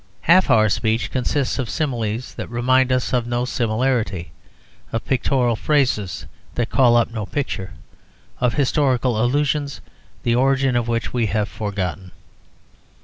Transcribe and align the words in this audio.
Half 0.21 0.49
our 0.49 0.67
speech 0.67 1.11
consists 1.11 1.59
of 1.59 1.69
similes 1.69 2.33
that 2.33 2.49
remind 2.49 2.91
us 2.91 3.13
of 3.13 3.27
no 3.27 3.45
similarity; 3.45 4.31
of 4.91 5.05
pictorial 5.05 5.55
phrases 5.55 6.25
that 6.55 6.71
call 6.71 6.95
up 6.97 7.11
no 7.11 7.27
picture; 7.27 7.73
of 8.39 8.55
historical 8.55 9.23
allusions 9.23 9.79
the 10.23 10.33
origin 10.33 10.75
of 10.75 10.87
which 10.87 11.13
we 11.13 11.27
have 11.27 11.47
forgotten. 11.49 12.09